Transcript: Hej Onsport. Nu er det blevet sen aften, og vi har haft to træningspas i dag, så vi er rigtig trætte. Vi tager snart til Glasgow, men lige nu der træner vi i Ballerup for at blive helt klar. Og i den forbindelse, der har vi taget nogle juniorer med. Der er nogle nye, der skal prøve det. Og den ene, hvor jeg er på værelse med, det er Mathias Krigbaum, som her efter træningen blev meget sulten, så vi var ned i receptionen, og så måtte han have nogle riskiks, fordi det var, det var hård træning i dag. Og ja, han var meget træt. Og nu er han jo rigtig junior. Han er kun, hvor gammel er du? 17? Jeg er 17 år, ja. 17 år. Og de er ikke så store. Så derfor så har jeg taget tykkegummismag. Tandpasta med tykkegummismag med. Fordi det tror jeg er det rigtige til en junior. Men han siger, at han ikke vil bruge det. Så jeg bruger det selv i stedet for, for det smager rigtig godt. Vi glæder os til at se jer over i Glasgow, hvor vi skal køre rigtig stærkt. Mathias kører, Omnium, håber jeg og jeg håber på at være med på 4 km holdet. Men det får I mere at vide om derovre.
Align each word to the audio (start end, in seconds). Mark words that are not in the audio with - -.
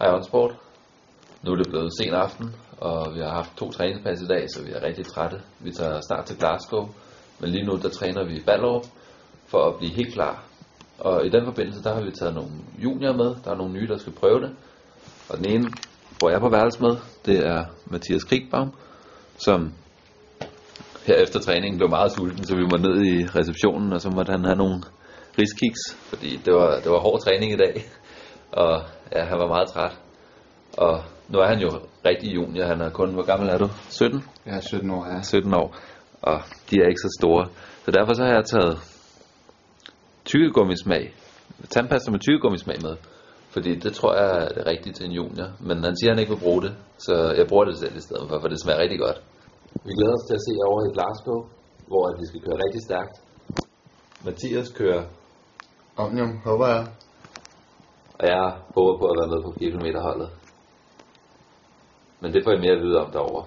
Hej 0.00 0.14
Onsport. 0.14 0.54
Nu 1.42 1.52
er 1.52 1.56
det 1.56 1.68
blevet 1.68 1.92
sen 1.98 2.14
aften, 2.14 2.56
og 2.78 3.14
vi 3.14 3.20
har 3.20 3.28
haft 3.28 3.56
to 3.56 3.70
træningspas 3.70 4.22
i 4.22 4.26
dag, 4.26 4.46
så 4.50 4.62
vi 4.64 4.70
er 4.70 4.82
rigtig 4.82 5.06
trætte. 5.06 5.40
Vi 5.58 5.72
tager 5.72 6.00
snart 6.08 6.24
til 6.24 6.38
Glasgow, 6.38 6.88
men 7.40 7.50
lige 7.50 7.66
nu 7.66 7.72
der 7.82 7.88
træner 7.88 8.24
vi 8.24 8.36
i 8.36 8.42
Ballerup 8.46 8.86
for 9.46 9.58
at 9.68 9.76
blive 9.78 9.92
helt 9.92 10.12
klar. 10.14 10.44
Og 10.98 11.26
i 11.26 11.28
den 11.28 11.44
forbindelse, 11.44 11.82
der 11.82 11.94
har 11.94 12.02
vi 12.04 12.10
taget 12.10 12.34
nogle 12.34 12.50
juniorer 12.78 13.16
med. 13.16 13.34
Der 13.44 13.50
er 13.50 13.56
nogle 13.56 13.72
nye, 13.72 13.88
der 13.88 13.98
skal 13.98 14.12
prøve 14.12 14.40
det. 14.40 14.50
Og 15.28 15.38
den 15.38 15.48
ene, 15.48 15.68
hvor 16.18 16.28
jeg 16.28 16.36
er 16.36 16.40
på 16.40 16.48
værelse 16.48 16.82
med, 16.82 16.96
det 17.26 17.46
er 17.46 17.64
Mathias 17.86 18.24
Krigbaum, 18.24 18.72
som 19.38 19.72
her 21.06 21.14
efter 21.14 21.40
træningen 21.40 21.78
blev 21.78 21.90
meget 21.90 22.12
sulten, 22.12 22.44
så 22.44 22.56
vi 22.56 22.62
var 22.62 22.78
ned 22.78 23.02
i 23.04 23.26
receptionen, 23.26 23.92
og 23.92 24.00
så 24.00 24.10
måtte 24.10 24.30
han 24.30 24.44
have 24.44 24.56
nogle 24.56 24.82
riskiks, 25.38 25.82
fordi 26.08 26.40
det 26.44 26.54
var, 26.54 26.80
det 26.80 26.90
var 26.90 26.98
hård 26.98 27.20
træning 27.20 27.52
i 27.52 27.56
dag. 27.56 27.84
Og 28.52 28.82
ja, 29.14 29.24
han 29.24 29.38
var 29.38 29.46
meget 29.46 29.68
træt. 29.68 29.98
Og 30.78 31.02
nu 31.28 31.38
er 31.38 31.46
han 31.46 31.60
jo 31.60 31.70
rigtig 32.04 32.34
junior. 32.34 32.64
Han 32.64 32.80
er 32.80 32.90
kun, 32.90 33.14
hvor 33.14 33.26
gammel 33.26 33.48
er 33.48 33.58
du? 33.58 33.68
17? 33.88 34.24
Jeg 34.46 34.56
er 34.56 34.60
17 34.60 34.90
år, 34.90 35.06
ja. 35.14 35.22
17 35.22 35.54
år. 35.54 35.76
Og 36.22 36.40
de 36.70 36.76
er 36.76 36.86
ikke 36.88 37.04
så 37.06 37.16
store. 37.20 37.48
Så 37.84 37.90
derfor 37.90 38.12
så 38.14 38.22
har 38.24 38.32
jeg 38.32 38.44
taget 38.44 38.78
tykkegummismag. 40.24 41.14
Tandpasta 41.70 42.10
med 42.10 42.20
tykkegummismag 42.20 42.78
med. 42.82 42.96
Fordi 43.50 43.74
det 43.84 43.92
tror 43.92 44.12
jeg 44.20 44.28
er 44.44 44.48
det 44.48 44.66
rigtige 44.66 44.92
til 44.92 45.06
en 45.06 45.12
junior. 45.12 45.48
Men 45.60 45.76
han 45.84 45.96
siger, 45.96 46.10
at 46.10 46.14
han 46.16 46.22
ikke 46.22 46.34
vil 46.34 46.44
bruge 46.46 46.62
det. 46.62 46.72
Så 46.98 47.14
jeg 47.38 47.46
bruger 47.46 47.64
det 47.64 47.78
selv 47.78 47.96
i 47.96 48.00
stedet 48.00 48.28
for, 48.28 48.36
for 48.40 48.48
det 48.48 48.60
smager 48.60 48.80
rigtig 48.84 48.98
godt. 48.98 49.18
Vi 49.86 49.92
glæder 49.98 50.14
os 50.18 50.26
til 50.28 50.34
at 50.38 50.44
se 50.46 50.52
jer 50.58 50.66
over 50.70 50.80
i 50.88 50.92
Glasgow, 50.96 51.40
hvor 51.90 52.04
vi 52.20 52.24
skal 52.30 52.40
køre 52.46 52.58
rigtig 52.64 52.82
stærkt. 52.88 53.14
Mathias 54.24 54.68
kører, 54.78 55.02
Omnium, 55.96 56.32
håber 56.44 56.66
jeg 56.66 56.86
og 58.20 58.26
jeg 58.28 58.52
håber 58.74 58.98
på 58.98 59.06
at 59.10 59.18
være 59.18 59.30
med 59.32 59.42
på 59.42 59.52
4 59.58 59.70
km 59.70 59.86
holdet. 59.96 60.30
Men 62.20 62.32
det 62.32 62.44
får 62.44 62.52
I 62.52 62.60
mere 62.60 62.76
at 62.76 62.82
vide 62.82 63.00
om 63.00 63.12
derovre. 63.12 63.44